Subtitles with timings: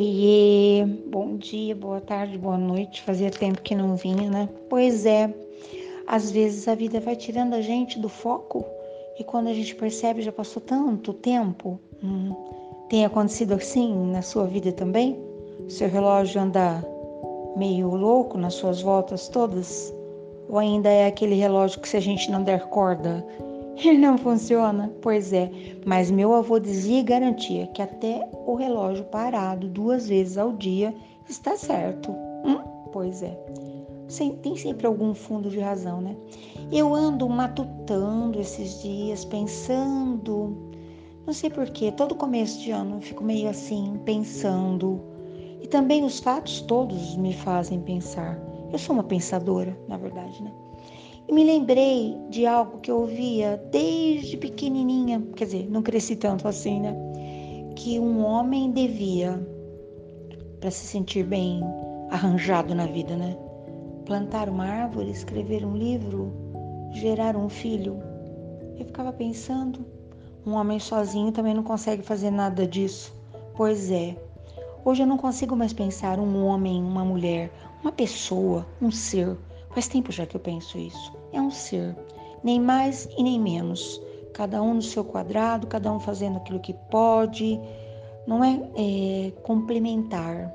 [0.00, 3.02] Oiê, bom dia, boa tarde, boa noite.
[3.02, 4.48] Fazia tempo que não vinha, né?
[4.70, 5.34] Pois é,
[6.06, 8.64] às vezes a vida vai tirando a gente do foco
[9.18, 11.80] e quando a gente percebe já passou tanto tempo.
[12.00, 12.32] Hum,
[12.88, 15.18] tem acontecido assim na sua vida também?
[15.68, 16.80] Seu relógio anda
[17.56, 19.92] meio louco nas suas voltas todas?
[20.48, 23.26] Ou ainda é aquele relógio que se a gente não der corda,
[23.86, 24.92] ele não funciona?
[25.02, 25.50] Pois é,
[25.84, 30.94] mas meu avô dizia e garantia que até o relógio parado duas vezes ao dia
[31.28, 32.10] está certo.
[32.44, 32.58] Hum,
[32.92, 33.38] pois é.
[34.42, 36.16] Tem sempre algum fundo de razão, né?
[36.72, 40.56] Eu ando matutando esses dias, pensando.
[41.26, 44.98] Não sei porquê, todo começo de ano eu fico meio assim, pensando.
[45.60, 48.40] E também os fatos todos me fazem pensar.
[48.72, 50.52] Eu sou uma pensadora, na verdade, né?
[51.28, 56.48] E me lembrei de algo que eu ouvia desde pequenininha, quer dizer, não cresci tanto
[56.48, 56.96] assim, né?
[57.76, 59.38] Que um homem devia,
[60.58, 61.60] para se sentir bem
[62.10, 63.36] arranjado na vida, né?
[64.06, 66.32] Plantar uma árvore, escrever um livro,
[66.92, 68.02] gerar um filho.
[68.78, 69.84] Eu ficava pensando,
[70.46, 73.14] um homem sozinho também não consegue fazer nada disso.
[73.54, 74.16] Pois é,
[74.82, 79.36] hoje eu não consigo mais pensar um homem, uma mulher, uma pessoa, um ser
[79.70, 81.12] Faz tempo já que eu penso isso.
[81.32, 81.96] É um ser,
[82.42, 84.00] nem mais e nem menos.
[84.32, 87.60] Cada um no seu quadrado, cada um fazendo aquilo que pode.
[88.26, 90.52] Não é, é complementar.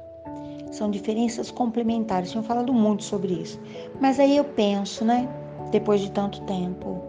[0.72, 2.32] São diferenças complementares.
[2.32, 3.60] Tinham falado muito sobre isso.
[4.00, 5.28] Mas aí eu penso, né?
[5.72, 7.02] Depois de tanto tempo,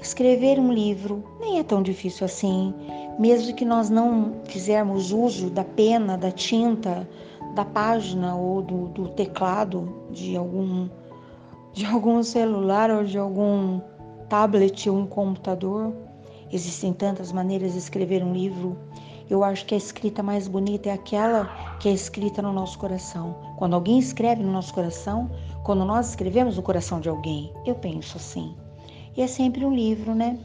[0.00, 2.74] escrever um livro nem é tão difícil assim.
[3.18, 7.08] Mesmo que nós não fizermos uso da pena, da tinta,
[7.54, 10.88] da página ou do, do teclado de algum
[11.72, 13.80] de algum celular ou de algum
[14.28, 15.94] tablet ou um computador.
[16.52, 18.76] Existem tantas maneiras de escrever um livro.
[19.28, 23.36] Eu acho que a escrita mais bonita é aquela que é escrita no nosso coração.
[23.56, 25.30] Quando alguém escreve no nosso coração,
[25.62, 28.54] quando nós escrevemos no coração de alguém, eu penso assim.
[29.16, 30.38] E é sempre um livro, né?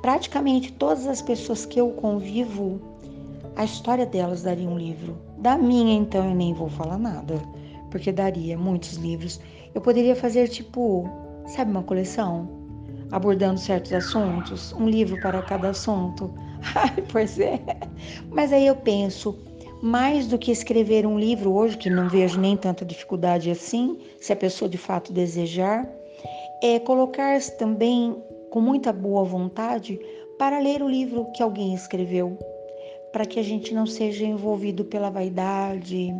[0.00, 2.80] Praticamente todas as pessoas que eu convivo,
[3.56, 5.18] a história delas daria um livro.
[5.36, 7.42] Da minha, então, eu nem vou falar nada,
[7.90, 9.38] porque daria muitos livros.
[9.74, 11.08] Eu poderia fazer tipo,
[11.46, 12.48] sabe, uma coleção?
[13.10, 16.32] Abordando certos assuntos, um livro para cada assunto.
[16.74, 17.60] Ai, pois é.
[18.30, 19.36] Mas aí eu penso,
[19.82, 24.32] mais do que escrever um livro hoje, que não vejo nem tanta dificuldade assim, se
[24.32, 25.88] a pessoa de fato desejar,
[26.62, 29.98] é colocar-se também com muita boa vontade
[30.38, 32.38] para ler o livro que alguém escreveu,
[33.12, 36.14] para que a gente não seja envolvido pela vaidade,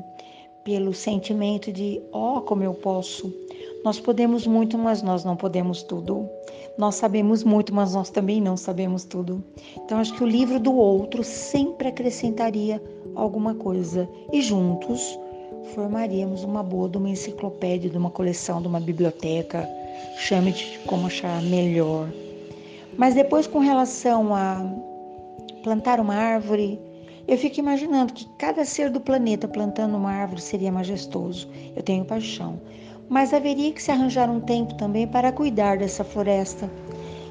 [0.70, 3.34] pelo sentimento de, ó, oh, como eu posso.
[3.84, 6.28] Nós podemos muito, mas nós não podemos tudo.
[6.78, 9.42] Nós sabemos muito, mas nós também não sabemos tudo.
[9.76, 12.80] Então, acho que o livro do outro sempre acrescentaria
[13.16, 15.18] alguma coisa e juntos
[15.74, 19.68] formaríamos uma boa de uma enciclopédia, de uma coleção, de uma biblioteca.
[20.18, 22.08] Chame de como achar melhor.
[22.96, 24.64] Mas depois, com relação a
[25.64, 26.78] plantar uma árvore,
[27.28, 31.48] eu fico imaginando que cada ser do planeta plantando uma árvore seria majestoso.
[31.76, 32.60] Eu tenho paixão.
[33.08, 36.70] Mas haveria que se arranjar um tempo também para cuidar dessa floresta.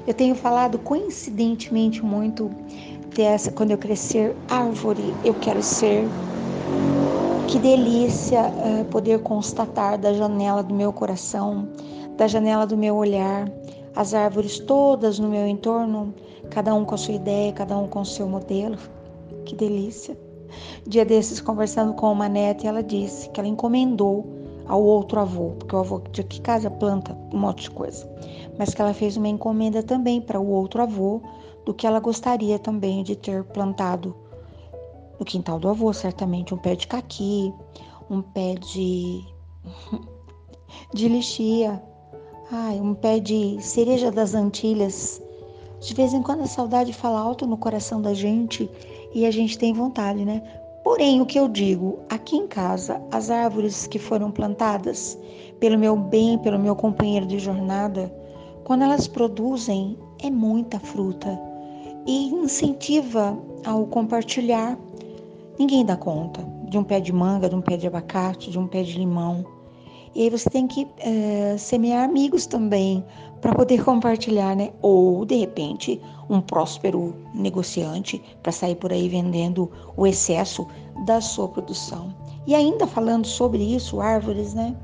[0.06, 2.50] Eu tenho falado coincidentemente muito
[3.14, 6.06] dessa, quando eu crescer árvore, eu quero ser.
[7.48, 11.68] Que delícia uh, poder constatar da janela do meu coração,
[12.16, 13.50] da janela do meu olhar,
[13.94, 16.14] as árvores todas no meu entorno,
[16.48, 18.78] cada um com a sua ideia, cada um com o seu modelo.
[19.44, 20.18] Que delícia.
[20.86, 24.26] Dia desses, conversando com uma neta, ela disse que ela encomendou
[24.66, 28.08] ao outro avô, porque o avô de que casa planta um monte de coisa,
[28.58, 31.20] mas que ela fez uma encomenda também para o outro avô
[31.64, 34.14] do que ela gostaria também de ter plantado
[35.18, 37.52] no quintal do avô, certamente um pé de caqui,
[38.08, 39.24] um pé de
[40.94, 41.82] de lixia,
[42.50, 45.20] ai, um pé de cereja das Antilhas.
[45.80, 48.70] De vez em quando a saudade fala alto no coração da gente
[49.14, 50.42] e a gente tem vontade, né?
[50.82, 55.18] Porém, o que eu digo, aqui em casa, as árvores que foram plantadas
[55.58, 58.12] pelo meu bem, pelo meu companheiro de jornada,
[58.64, 61.38] quando elas produzem, é muita fruta
[62.06, 64.78] e incentiva ao compartilhar.
[65.58, 68.66] Ninguém dá conta de um pé de manga, de um pé de abacate, de um
[68.66, 69.44] pé de limão.
[70.14, 73.04] E aí você tem que é, semear amigos também
[73.40, 74.70] para poder compartilhar, né?
[74.82, 80.66] Ou de repente um próspero negociante para sair por aí vendendo o excesso
[81.04, 82.14] da sua produção.
[82.46, 84.76] E ainda falando sobre isso, árvores, né?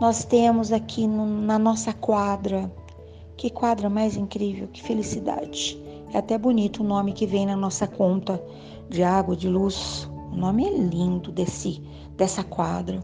[0.00, 2.72] Nós temos aqui no, na nossa quadra,
[3.36, 5.80] que quadra mais incrível, que felicidade.
[6.12, 8.42] É até bonito o nome que vem na nossa conta
[8.88, 11.82] de água, de luz, O nome é lindo desse
[12.16, 13.02] dessa quadra.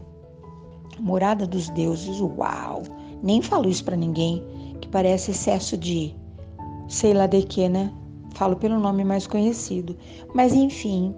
[0.99, 2.19] Morada dos deuses.
[2.19, 2.83] Uau!
[3.21, 4.43] Nem falo isso para ninguém,
[4.91, 6.15] parece excesso de
[6.87, 7.93] sei lá de que, né?
[8.33, 9.95] Falo pelo nome mais conhecido.
[10.33, 11.15] Mas enfim,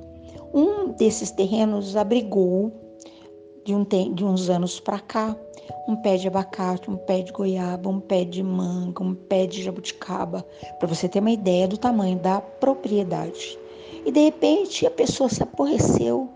[0.53, 2.71] um desses terrenos abrigou
[3.63, 5.35] de, um, de uns anos para cá
[5.88, 9.62] um pé de abacate, um pé de goiaba, um pé de manga, um pé de
[9.62, 10.45] jabuticaba,
[10.79, 13.57] para você ter uma ideia do tamanho da propriedade.
[14.06, 16.29] E de repente a pessoa se aborreceu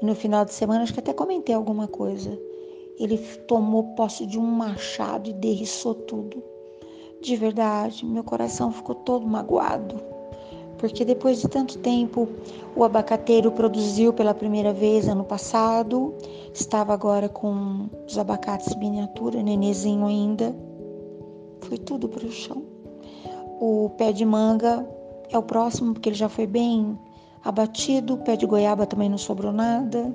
[0.00, 2.38] e no final de semana acho que até comentei alguma coisa.
[2.98, 6.42] Ele tomou posse de um machado e derriçou tudo.
[7.22, 10.16] De verdade, meu coração ficou todo magoado
[10.78, 12.28] porque depois de tanto tempo
[12.74, 16.14] o abacateiro produziu pela primeira vez ano passado,
[16.52, 20.54] estava agora com os abacates miniatura, nenezinho ainda,
[21.62, 22.62] foi tudo para o chão.
[23.60, 24.86] O pé de manga
[25.30, 26.98] é o próximo, porque ele já foi bem
[27.42, 30.14] abatido, o pé de goiaba também não sobrou nada.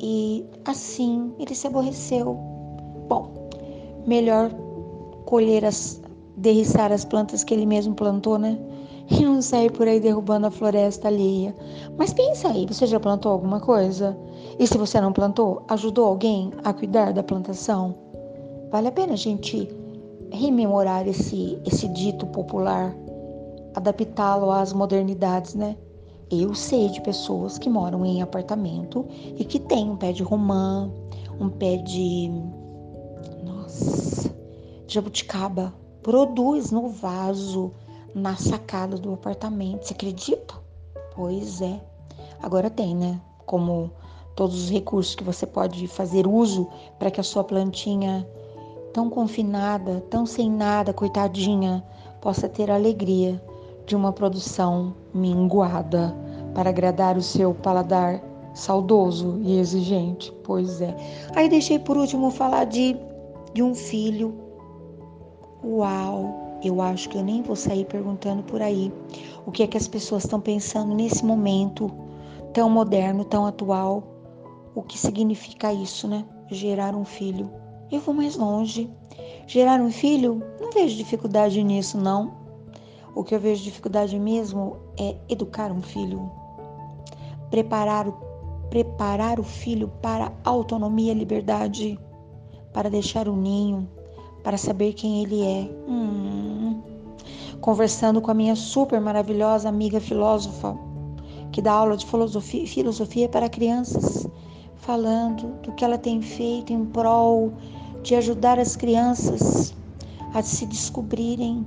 [0.00, 2.34] E assim ele se aborreceu.
[3.08, 3.32] Bom,
[4.06, 4.50] melhor
[5.26, 6.00] colher as,
[6.46, 8.56] derriçar as plantas que ele mesmo plantou, né?
[9.10, 11.54] e não sair por aí derrubando a floresta alheia.
[11.96, 14.16] Mas pensa aí, você já plantou alguma coisa?
[14.58, 17.94] E se você não plantou, ajudou alguém a cuidar da plantação?
[18.70, 19.68] Vale a pena a gente
[20.32, 22.94] rememorar esse, esse dito popular,
[23.74, 25.76] adaptá-lo às modernidades, né?
[26.28, 29.06] Eu sei de pessoas que moram em apartamento
[29.36, 30.90] e que tem um pé de romã,
[31.40, 32.28] um pé de.
[33.44, 34.34] Nossa,
[34.88, 35.85] jabuticaba.
[36.06, 37.72] Produz no vaso
[38.14, 39.84] na sacada do apartamento.
[39.84, 40.54] Você acredita?
[41.16, 41.80] Pois é.
[42.40, 43.20] Agora tem, né?
[43.44, 43.90] Como
[44.36, 48.24] todos os recursos que você pode fazer uso para que a sua plantinha,
[48.92, 51.82] tão confinada, tão sem nada, coitadinha,
[52.20, 53.42] possa ter a alegria
[53.84, 56.16] de uma produção minguada
[56.54, 58.22] para agradar o seu paladar
[58.54, 60.32] saudoso e exigente.
[60.44, 60.96] Pois é.
[61.34, 62.96] Aí deixei por último falar de,
[63.52, 64.45] de um filho.
[65.68, 66.60] Uau!
[66.62, 68.92] Eu acho que eu nem vou sair perguntando por aí
[69.44, 71.90] o que é que as pessoas estão pensando nesse momento
[72.52, 74.04] tão moderno, tão atual.
[74.76, 76.24] O que significa isso, né?
[76.48, 77.50] Gerar um filho.
[77.90, 78.88] Eu vou mais longe.
[79.48, 82.32] Gerar um filho, não vejo dificuldade nisso, não.
[83.12, 86.30] O que eu vejo dificuldade mesmo é educar um filho.
[87.50, 88.06] Preparar,
[88.70, 91.98] preparar o filho para autonomia, liberdade,
[92.72, 93.88] para deixar o ninho,
[94.46, 95.68] para saber quem ele é.
[95.88, 96.80] Hum.
[97.60, 100.78] Conversando com a minha super maravilhosa amiga filósofa,
[101.50, 104.24] que dá aula de filosofia, filosofia para crianças,
[104.76, 107.54] falando do que ela tem feito em prol
[108.04, 109.74] de ajudar as crianças
[110.32, 111.66] a se descobrirem.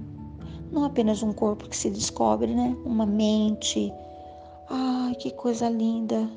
[0.72, 2.78] Não apenas um corpo que se descobre, né?
[2.86, 3.92] Uma mente.
[4.70, 6.30] Ai, que coisa linda!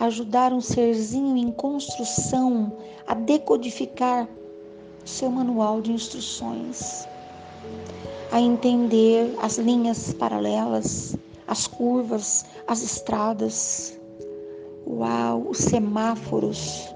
[0.00, 2.72] Ajudar um serzinho em construção
[3.06, 4.28] a decodificar
[5.06, 7.06] seu manual de instruções,
[8.32, 11.16] a entender as linhas paralelas,
[11.46, 13.98] as curvas, as estradas.
[14.86, 16.92] Uau, os semáforos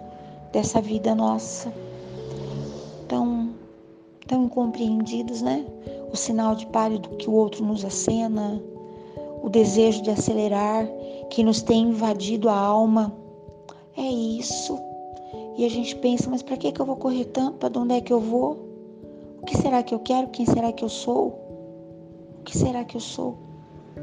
[0.53, 1.73] dessa vida nossa.
[3.09, 3.51] Tão,
[4.27, 5.65] tão incompreendidos, né?
[6.13, 8.61] O sinal de pálido que o outro nos acena,
[9.43, 10.87] o desejo de acelerar
[11.31, 13.15] que nos tem invadido a alma.
[13.97, 14.90] É isso
[15.61, 17.59] e a gente pensa, mas para que, que eu vou correr tanto?
[17.59, 18.67] Para onde é que eu vou?
[19.43, 20.29] O que será que eu quero?
[20.29, 21.39] Quem será que eu sou?
[22.39, 23.37] O que será que eu sou?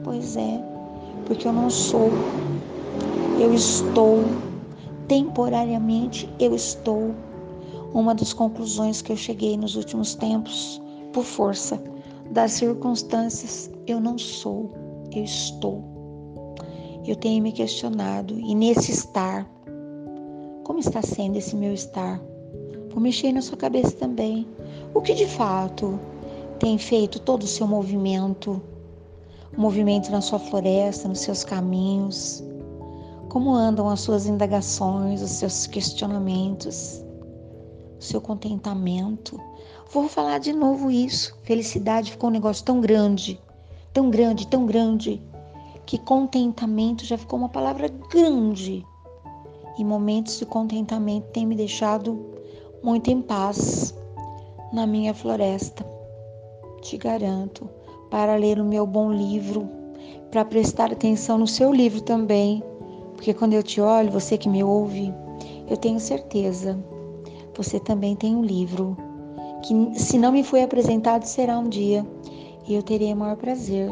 [0.04, 0.64] Pois é,
[1.26, 2.12] porque eu não sou.
[3.42, 4.20] Eu estou.
[5.08, 7.16] Temporariamente eu estou.
[7.92, 10.80] Uma das conclusões que eu cheguei nos últimos tempos,
[11.12, 11.82] por força
[12.30, 14.70] das circunstâncias, eu não sou,
[15.12, 15.84] eu estou.
[17.04, 19.57] Eu tenho me questionado e nesse estar
[20.68, 22.22] como está sendo esse meu estar?
[22.90, 24.46] Vou mexer na sua cabeça também.
[24.94, 25.98] O que de fato
[26.60, 28.62] tem feito todo o seu movimento?
[29.58, 32.44] O movimento na sua floresta, nos seus caminhos?
[33.30, 37.02] Como andam as suas indagações, os seus questionamentos?
[37.98, 39.40] O seu contentamento?
[39.90, 41.34] Vou falar de novo isso.
[41.44, 43.40] Felicidade ficou um negócio tão grande,
[43.94, 45.22] tão grande, tão grande,
[45.86, 48.86] que contentamento já ficou uma palavra grande
[49.78, 52.20] e momentos de contentamento têm me deixado
[52.82, 53.94] muito em paz
[54.74, 55.86] na minha floresta.
[56.82, 57.70] Te garanto,
[58.10, 59.70] para ler o meu bom livro,
[60.32, 62.64] para prestar atenção no seu livro também,
[63.14, 65.14] porque quando eu te olho, você que me ouve,
[65.68, 66.78] eu tenho certeza,
[67.56, 68.96] você também tem um livro
[69.64, 72.06] que, se não me foi apresentado, será um dia,
[72.68, 73.90] e eu terei o maior prazer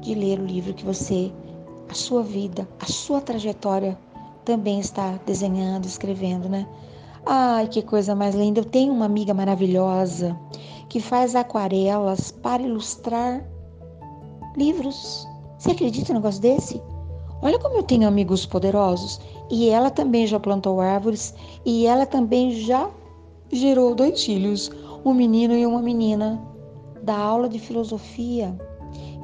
[0.00, 1.32] de ler o livro que você
[1.88, 3.98] a sua vida, a sua trajetória
[4.48, 6.66] também está desenhando, escrevendo, né?
[7.26, 8.60] Ai, que coisa mais linda.
[8.60, 10.34] Eu tenho uma amiga maravilhosa
[10.88, 13.46] que faz aquarelas para ilustrar
[14.56, 15.28] livros.
[15.58, 16.82] Você acredita num negócio desse?
[17.42, 19.20] Olha como eu tenho amigos poderosos.
[19.50, 22.88] E ela também já plantou árvores e ela também já
[23.52, 24.70] gerou dois filhos,
[25.04, 26.40] um menino e uma menina.
[27.02, 28.58] Dá aula de filosofia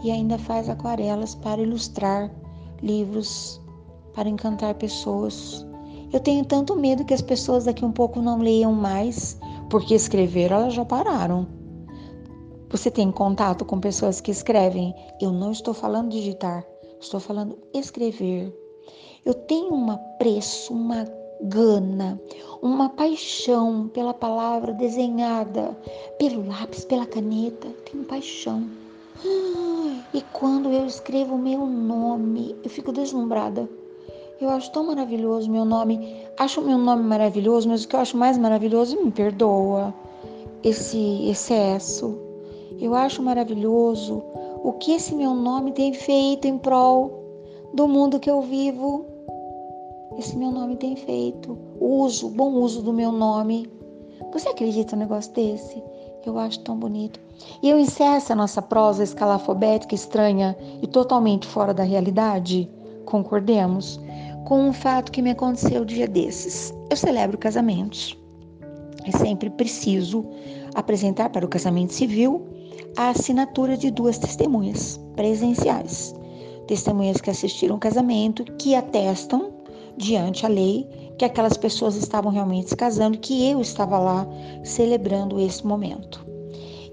[0.04, 2.30] e ainda faz aquarelas para ilustrar
[2.82, 3.63] livros,
[4.14, 5.66] para encantar pessoas.
[6.12, 10.56] Eu tenho tanto medo que as pessoas daqui um pouco não leiam mais, porque escreveram,
[10.56, 11.46] elas já pararam.
[12.70, 14.94] Você tem contato com pessoas que escrevem?
[15.20, 16.64] Eu não estou falando digitar,
[17.00, 18.52] estou falando escrever.
[19.24, 21.04] Eu tenho um apreço, uma
[21.40, 22.20] gana,
[22.62, 25.76] uma paixão pela palavra desenhada,
[26.18, 27.68] pelo lápis, pela caneta.
[27.90, 28.64] Tenho paixão.
[30.12, 33.68] E quando eu escrevo o meu nome, eu fico deslumbrada.
[34.40, 36.26] Eu acho tão maravilhoso meu nome.
[36.38, 39.94] Acho meu nome maravilhoso, mas o que eu acho mais maravilhoso, me perdoa,
[40.62, 42.18] esse excesso.
[42.80, 44.22] Eu acho maravilhoso
[44.62, 47.22] o que esse meu nome tem feito em prol
[47.72, 49.06] do mundo que eu vivo.
[50.18, 51.56] Esse meu nome tem feito.
[51.80, 53.70] Uso, bom uso do meu nome.
[54.32, 55.82] Você acredita num negócio desse?
[56.26, 57.20] Eu acho tão bonito.
[57.62, 62.70] E eu encerro essa nossa prosa escalafobética, estranha e totalmente fora da realidade,
[63.04, 64.00] concordemos,
[64.44, 66.72] com um fato que me aconteceu dia desses.
[66.90, 68.16] Eu celebro casamentos.
[69.04, 70.24] É sempre preciso
[70.74, 72.46] apresentar para o casamento civil
[72.96, 76.14] a assinatura de duas testemunhas presenciais.
[76.66, 79.52] Testemunhas que assistiram o casamento, que atestam
[79.96, 84.26] diante a lei que aquelas pessoas estavam realmente se casando, que eu estava lá
[84.64, 86.24] celebrando esse momento.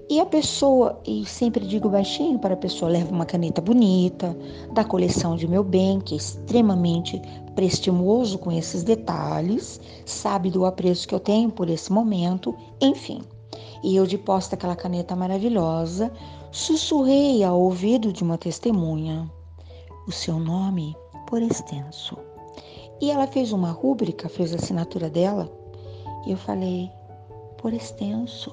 [0.08, 4.36] E a pessoa, e sempre digo baixinho para a pessoa, leva uma caneta bonita,
[4.72, 7.20] da coleção de meu bem, que é extremamente
[7.54, 13.22] prestimoso com esses detalhes, sabe do apreço que eu tenho por esse momento, enfim.
[13.82, 16.12] E eu, de posta aquela caneta maravilhosa,
[16.50, 19.30] sussurrei ao ouvido de uma testemunha
[20.06, 22.16] o seu nome por extenso.
[23.00, 25.50] E ela fez uma rúbrica, fez a assinatura dela,
[26.26, 26.90] e eu falei,
[27.58, 28.52] por extenso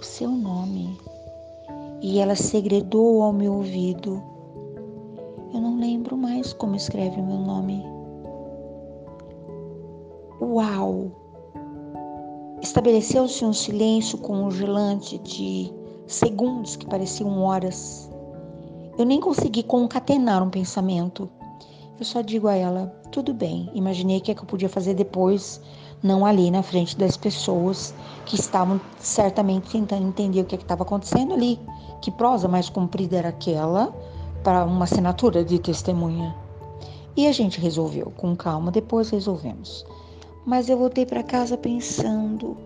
[0.00, 0.98] o seu nome.
[2.02, 4.22] E ela segredou ao meu ouvido.
[5.52, 7.84] Eu não lembro mais como escreve o meu nome.
[10.52, 11.12] Uau!
[12.60, 15.72] Estabeleceu-se um silêncio congelante de
[16.08, 18.10] segundos que pareciam horas.
[18.98, 21.30] Eu nem consegui concatenar um pensamento.
[22.00, 23.70] Eu só digo a ela: tudo bem.
[23.74, 25.60] Imaginei que, é que eu podia fazer depois
[26.02, 27.94] não ali na frente das pessoas
[28.26, 31.60] que estavam certamente tentando entender o que é estava acontecendo ali.
[32.02, 33.94] Que prosa mais comprida era aquela
[34.42, 36.34] para uma assinatura de testemunha?
[37.16, 39.86] E a gente resolveu, com calma, depois resolvemos.
[40.44, 42.56] Mas eu voltei para casa pensando: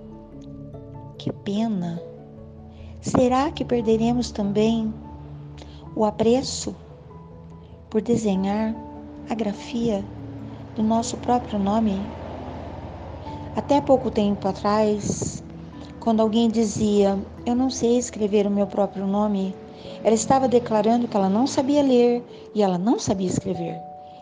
[1.19, 2.01] que pena.
[3.01, 4.95] Será que perderemos também
[5.95, 6.75] o apreço
[7.91, 8.75] por desenhar
[9.29, 10.05] a grafia
[10.75, 12.01] do nosso próprio nome?
[13.57, 15.43] Até pouco tempo atrás,
[16.01, 19.55] quando alguém dizia eu não sei escrever o meu próprio nome,
[20.03, 23.81] ela estava declarando que ela não sabia ler e ela não sabia escrever.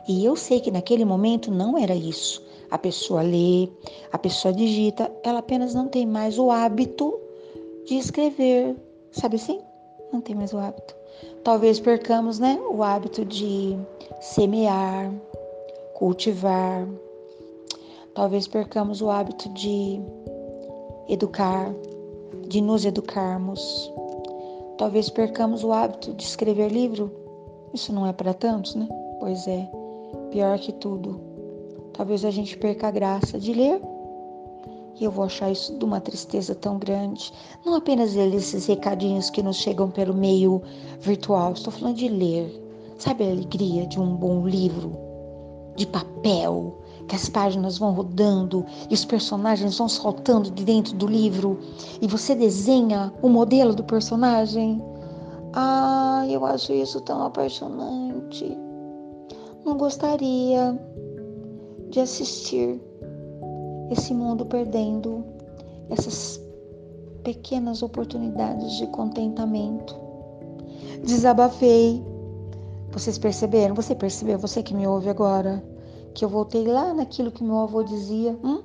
[0.09, 2.43] E eu sei que naquele momento não era isso.
[2.73, 3.69] A pessoa lê,
[4.11, 7.17] a pessoa digita, ela apenas não tem mais o hábito
[7.87, 8.75] de escrever.
[9.13, 9.61] Sabe assim?
[10.13, 10.97] Não tem mais o hábito.
[11.45, 13.77] Talvez percamos, né, o hábito de
[14.21, 15.13] semear,
[15.95, 16.89] cultivar,
[18.15, 19.99] Talvez percamos o hábito de
[21.09, 21.75] educar,
[22.47, 23.91] de nos educarmos.
[24.77, 27.11] Talvez percamos o hábito de escrever livro.
[27.73, 28.87] Isso não é para tantos, né?
[29.19, 29.67] Pois é,
[30.31, 31.32] pior que tudo.
[31.93, 33.81] Talvez a gente perca a graça de ler.
[35.01, 37.33] E eu vou achar isso de uma tristeza tão grande.
[37.65, 40.63] Não apenas ler esses recadinhos que nos chegam pelo meio
[41.01, 41.53] virtual.
[41.53, 42.63] Estou falando de ler.
[42.99, 44.93] Sabe a alegria de um bom livro?
[45.77, 51.07] De papel, que as páginas vão rodando e os personagens vão saltando de dentro do
[51.07, 51.59] livro
[52.01, 54.83] e você desenha o modelo do personagem.
[55.55, 58.57] Ah, eu acho isso tão apaixonante.
[59.65, 60.79] Não gostaria
[61.93, 62.81] de assistir
[63.91, 65.25] esse mundo perdendo
[65.89, 66.41] essas
[67.23, 69.95] pequenas oportunidades de contentamento.
[71.05, 72.05] Desabafei.
[72.91, 73.77] Vocês perceberam?
[73.77, 74.39] Você percebeu?
[74.39, 75.63] Você que me ouve agora?
[76.15, 78.39] que eu voltei lá naquilo que meu avô dizia.
[78.45, 78.63] Hum?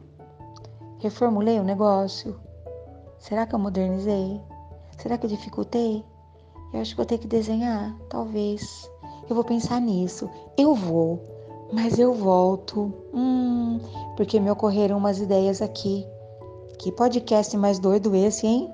[0.99, 2.39] Reformulei o negócio?
[3.19, 4.41] Será que eu modernizei?
[4.97, 6.03] Será que eu dificultei?
[6.73, 8.89] Eu acho que vou ter que desenhar, talvez.
[9.29, 11.21] eu vou pensar nisso, eu vou,
[11.71, 12.93] mas eu volto.
[13.13, 13.79] Hum,
[14.15, 16.05] porque me ocorreram umas ideias aqui.
[16.79, 18.71] Que podcast mais doido esse, hein?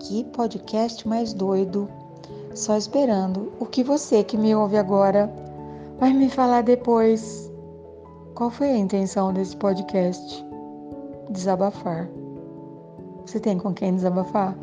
[0.00, 1.88] Que podcast mais doido.
[2.54, 5.32] Só esperando o que você que me ouve agora
[5.98, 7.50] vai me falar depois.
[8.34, 10.44] Qual foi a intenção desse podcast?
[11.30, 12.08] Desabafar.
[13.24, 14.56] Você tem com quem desabafar?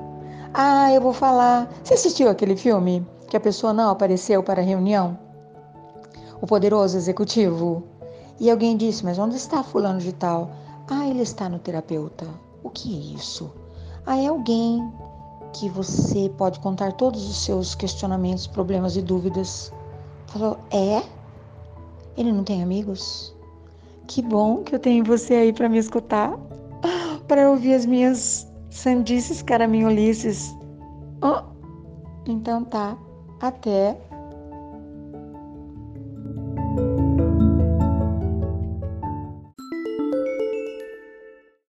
[0.54, 1.72] Ah, eu vou falar.
[1.84, 5.18] Você assistiu aquele filme que a pessoa não apareceu para a reunião?
[6.42, 7.84] O poderoso executivo.
[8.40, 10.52] E alguém disse: Mas onde está Fulano de Tal?
[10.90, 12.28] Ah, ele está no terapeuta.
[12.64, 13.52] O que é isso?
[14.06, 14.92] Ah, é alguém
[15.54, 19.72] que você pode contar todos os seus questionamentos, problemas e dúvidas.
[20.28, 21.04] Falou: É?
[22.18, 23.36] Ele não tem amigos?
[24.08, 26.38] Que bom que eu tenho você aí para me escutar,
[27.28, 30.56] para ouvir as minhas sandices caraminholices.
[31.22, 31.44] Oh,
[32.26, 32.98] então tá.
[33.40, 34.00] Até